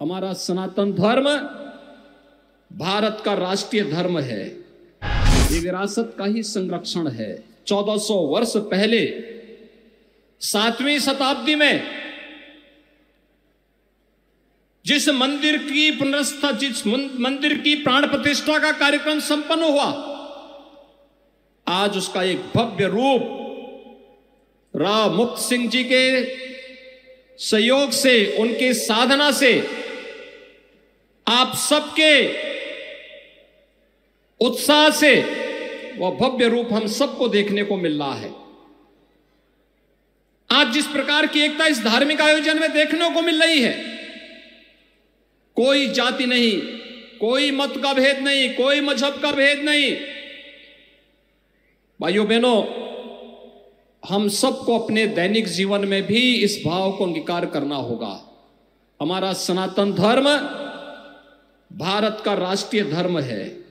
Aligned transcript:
हमारा 0.00 0.32
सनातन 0.32 0.92
धर्म 0.92 1.24
भारत 2.78 3.22
का 3.24 3.34
राष्ट्रीय 3.34 3.82
धर्म 3.84 4.18
है। 4.18 4.46
ये 5.52 5.58
विरासत 5.60 6.14
का 6.18 6.24
ही 6.24 6.42
संरक्षण 6.42 7.08
है। 7.08 7.44
1400 7.66 8.14
वर्ष 8.14 8.52
पहले, 8.56 9.00
सातवीं 10.40 10.98
शताब्दी 10.98 11.54
में, 11.54 11.82
जिस 14.86 15.08
मंदिर 15.08 15.58
की 15.58 15.90
पुनर्स्था, 15.90 16.50
जिस 16.52 16.86
मंदिर 16.86 17.58
की 17.58 17.74
प्राण 17.74 18.06
प्रतिष्ठा 18.06 18.58
का 18.58 18.72
कार्यक्रम 18.72 19.20
संपन्न 19.20 19.62
हुआ, 19.62 19.86
आज 21.66 21.96
उसका 21.96 22.22
एक 22.22 22.44
भव्य 22.56 22.86
रूप 22.86 23.34
राव 24.76 25.14
मुक्त 25.14 25.42
सिंह 25.42 25.68
जी 25.70 25.84
के 25.84 26.04
सहयोग 27.38 27.90
से, 27.90 28.36
उनके 28.38 28.74
साधना 28.74 29.30
से 29.32 29.77
आप 31.28 31.54
सबके 31.56 32.12
उत्साह 34.40 34.90
से 34.90 35.14
वह 35.98 36.10
भव्य 36.10 36.48
रूप 36.48 36.72
हम 36.72 36.86
सबको 36.86 37.28
देखने 37.28 37.62
को 37.62 37.76
मिल 37.76 37.98
रहा 37.98 38.14
है। 38.14 38.30
आज 40.50 40.72
जिस 40.72 40.86
प्रकार 40.86 41.26
की 41.26 41.40
एकता 41.40 41.66
इस 41.66 41.82
धार्मिक 41.84 42.20
आयोजन 42.20 42.60
में 42.60 42.72
देखने 42.72 43.10
को 43.10 43.22
मिल 43.22 43.42
रही 43.42 43.60
है, 43.60 43.72
कोई 45.56 45.86
जाति 45.88 46.26
नहीं, 46.26 46.52
कोई 47.18 47.50
मत 47.50 47.72
का 47.82 47.92
भेद 47.92 48.18
नहीं, 48.18 48.48
कोई 48.54 48.80
मज़हब 48.80 49.20
का 49.22 49.32
भेद 49.32 49.64
नहीं। 49.64 49.90
भाइयों, 52.00 52.26
बहनों, 52.28 52.62
हम 54.02 54.28
सबको 54.28 54.78
अपने 54.78 55.06
दैनिक 55.06 55.46
जीवन 55.48 55.84
में 55.84 56.02
भी 56.02 56.22
इस 56.34 56.62
भाव 56.66 56.92
को 56.92 57.04
अंगीकार 57.04 57.46
करना 57.46 57.76
होगा। 57.76 58.14
हमारा 59.00 59.32
सनातन 59.32 59.92
धर्म 59.92 60.28
भारत 61.72 62.22
का 62.24 62.34
राष्ट्रीय 62.34 62.84
धर्म 62.84 63.18
है। 63.18 63.64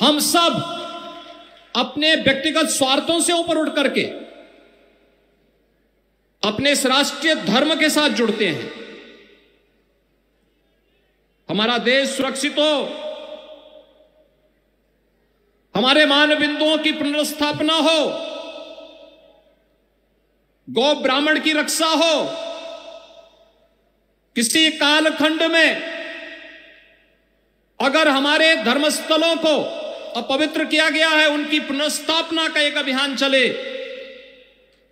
हम 0.00 0.18
सब 0.18 0.72
अपने 1.76 2.14
व्यक्तिगत 2.14 2.68
स्वार्थों 2.68 3.20
से 3.20 3.32
ऊपर 3.32 3.56
उठ 3.56 3.76
करके 3.76 4.02
अपने 6.48 6.72
इस 6.72 6.86
राष्ट्रीय 6.86 7.34
धर्म 7.34 7.74
के 7.74 7.90
साथ 7.90 8.10
जुड़ते 8.10 8.48
हैं। 8.48 8.72
हमारा 11.50 11.78
देश 11.78 12.08
सुरक्षित 12.08 12.52
हो। 12.52 12.84
हमारे 15.74 16.06
मान 16.06 16.38
बिंदुओं 16.38 16.78
की 16.78 16.92
पुनर्स्थापना 16.92 17.74
हो। 17.74 18.06
गौ 20.70 20.94
ब्राह्मण 20.94 21.40
की 21.40 21.52
रक्षा 21.52 21.86
हो। 21.86 22.45
किसी 24.36 24.70
कालखंड 24.70 25.42
में 25.42 25.82
अगर 27.80 28.08
हमारे 28.08 28.56
धर्मस्थलों 28.56 29.36
को 29.36 29.54
अपवित्र 30.20 30.64
किया 30.64 30.88
गया 30.90 31.08
है, 31.08 31.28
उनकी 31.28 31.60
पुनर्स्थापना 31.60 32.48
का 32.48 32.60
एक 32.60 32.76
अभियान 32.76 33.16
चले, 33.16 33.48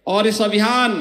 और 0.07 0.27
इस 0.27 0.43
अभियान 0.43 0.95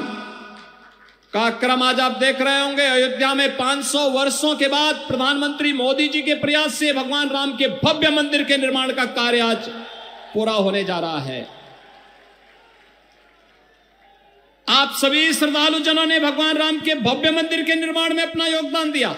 का 1.32 1.50
क्रम 1.50 1.82
आज 1.82 2.00
आप 2.00 2.12
देख 2.12 2.40
रहे 2.40 2.60
होंगे। 2.60 2.82
अयोध्या 2.82 3.34
में 3.34 3.56
500 3.56 4.08
वर्षों 4.10 4.54
के 4.56 4.68
बाद 4.68 4.94
प्रधानमंत्री 4.94 5.72
मोदी 5.72 6.08
जी 6.08 6.22
के 6.22 6.34
प्रयास 6.34 6.74
से 6.74 6.92
भगवान 6.92 7.28
राम 7.28 7.56
के 7.56 7.68
भव्य 7.68 8.10
मंदिर 8.10 8.44
के 8.44 8.56
निर्माण 8.56 8.92
का 8.92 9.04
कार्य 9.04 9.40
आज 9.40 9.68
पूरा 10.34 10.52
होने 10.52 10.84
जा 10.84 10.98
रहा 10.98 11.20
है। 11.20 11.63
आप 14.68 14.92
सभी 14.92 15.32
श्रद्धालु 15.32 15.78
जनों 15.78 16.06
ने 16.06 16.18
भगवान 16.20 16.56
राम 16.56 16.78
के 16.80 16.94
भव्य 16.94 17.30
मंदिर 17.30 17.62
के 17.62 17.74
निर्माण 17.74 18.14
में 18.14 18.22
अपना 18.22 18.46
योगदान 18.46 18.90
दिया। 18.92 19.16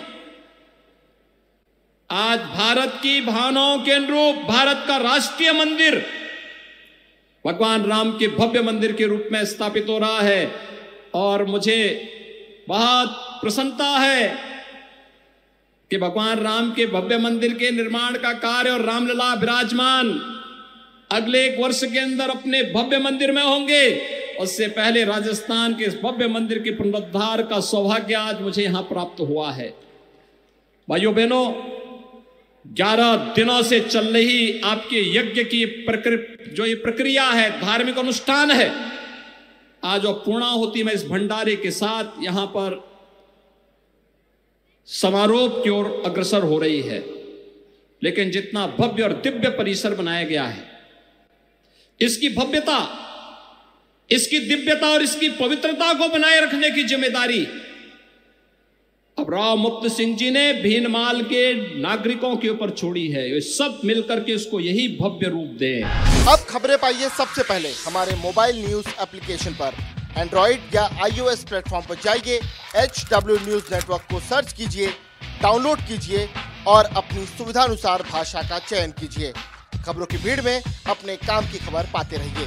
आज 2.10 2.38
भारत 2.38 2.98
की 3.02 3.20
भावनाओं 3.20 3.78
के 3.78 3.92
अनुरूप 3.92 4.36
भारत 4.48 4.84
का 4.88 4.96
राष्ट्रीय 4.96 5.52
मंदिर 5.52 6.04
भगवान 7.46 7.84
राम 7.84 8.10
के 8.18 8.28
भव्य 8.28 8.62
मंदिर 8.62 8.92
के 8.92 9.06
रूप 9.06 9.28
में 9.32 9.44
स्थापित 9.44 9.86
हो 9.88 9.98
रहा 9.98 10.20
है 10.20 10.50
और 11.14 11.44
मुझे 11.44 11.78
बहुत 12.68 13.08
प्रसन्नता 13.42 13.88
है 13.98 14.28
कि 15.90 15.98
भगवान 15.98 16.38
राम 16.38 16.70
के 16.70 16.86
भव्य 16.86 17.18
मंदिर 17.18 17.54
के 17.54 17.70
निर्माण 17.70 18.16
का 18.16 18.32
कार्य 18.32 18.70
और 18.70 18.80
रामलला 18.80 19.34
विराजमान 19.34 20.10
अगले 21.12 21.44
एक 21.44 21.60
वर्ष 21.60 21.84
के 21.84 21.98
अंदर 21.98 22.30
अपने 22.30 22.62
भव्य 22.62 22.98
मंदिर 22.98 23.32
में 23.32 23.42
होंगे। 23.42 24.15
उससे 24.36 24.66
पहले 24.68 25.04
राजस्थान 25.04 25.74
के 25.74 25.84
इस 25.84 25.94
भव्य 26.00 26.26
मंदिर 26.28 26.58
के 26.62 26.70
पुनरुद्धार 26.72 27.42
का 27.42 27.60
सौभाग्य 27.62 28.14
आज 28.14 28.40
मुझे 28.40 28.62
यहाँ 28.62 28.82
प्राप्त 28.82 29.20
हुआ 29.20 29.50
है। 29.52 29.68
भाइयों 30.88 31.14
बहनों, 31.14 31.44
ग्यारह 32.64 33.14
दिनों 33.34 33.62
से 33.62 33.80
चल 33.80 34.06
रही 34.08 34.60
आपके 34.62 35.00
यज्ञ 35.16 35.44
की 35.44 35.64
प्रक्रिया 35.64 36.52
जो 36.54 36.66
ये 36.66 36.74
प्रक्रिया 36.76 37.24
है, 37.24 37.50
धार्मिक 37.60 37.98
अनुष्ठान 37.98 38.50
है, 38.50 38.70
आज 39.82 40.04
और 40.06 40.14
पूर्णाहुति 40.24 40.82
में 40.84 40.92
इस 40.92 41.04
भंडारे 41.06 41.56
के 41.56 41.70
साथ 41.72 42.22
यहाँ 42.22 42.46
पर 42.46 42.80
समारोह 44.88 45.62
की 45.62 45.70
ओर 45.70 46.02
अग्रसर 46.06 46.42
हो 46.42 46.58
रही 46.58 46.80
है। 46.82 47.04
लेकिन 48.02 48.30
जितना 48.30 48.66
भव्य 48.78 49.02
और 49.02 49.12
दिव्य 49.22 49.48
परिसर 49.50 49.94
बनाया 49.94 50.24
गया 50.24 50.44
है, 50.44 50.64
इसकी 52.00 52.28
भव्यता 52.28 52.78
इसकी 54.10 54.38
दिव्यता 54.38 54.88
और 54.88 55.02
इसकी 55.02 55.28
पवित्रता 55.28 55.92
को 55.92 56.08
बनाए 56.08 56.40
रखने 56.40 56.70
की 56.70 56.82
ज़िम्मेदारी। 56.84 57.46
अब 59.18 59.30
राव 59.30 59.56
मुक्त 59.56 59.88
सिंह 59.92 60.16
जी 60.16 60.30
ने 60.30 60.52
भीनमाल 60.52 61.22
के 61.22 61.42
नागरिकों 61.80 62.34
के 62.36 62.48
ऊपर 62.48 62.70
छोड़ी 62.70 63.06
है। 63.08 63.22
वे 63.32 63.40
सब 63.40 63.80
मिलकर 63.84 64.20
के 64.20 64.32
इसको 64.32 64.60
यही 64.60 64.86
भव्य 65.00 65.28
रूप 65.28 65.56
दे। 65.58 65.72
अब 65.82 66.44
खबरें 66.48 66.76
पाइए 66.78 67.08
सबसे 67.08 67.42
पहले। 67.42 67.72
हमारे 67.86 68.14
मोबाइल 68.16 68.64
न्यूज़ 68.66 68.88
एप्लीकेशन 69.02 69.52
पर। 69.52 69.72
एंड्रॉइड 70.18 70.74
या 70.74 70.84
आईओएस 71.04 71.44
प्लेटफॉर्म 71.44 71.86
पर 71.86 71.94
जाइए 72.04 72.40
एच 72.76 73.04
डब्ल्यू 73.12 73.36
न्यूज़ 73.38 73.74
नेटवर्क 73.74 74.06
को 74.10 74.20
सर्च 74.20 74.52
कीजिए, 74.52 74.86
डाउनलोड 75.42 75.80
कीजिए 75.80 76.28
और 76.66 76.84
अपनी 76.96 77.24
सुविधानुसार 77.28 78.02
भाषा 78.12 78.42
का 78.42 78.58
चयन 78.60 78.90
कीजिए। 79.00 79.32
खबरों 79.86 80.06
की 80.06 80.16
भीड़ 80.18 80.40
में 80.40 80.62
अपने 80.86 81.16
काम 81.18 81.50
की 81.52 81.58
खबर 81.58 81.88
पाते 81.94 82.16
रहिए। 82.16 82.46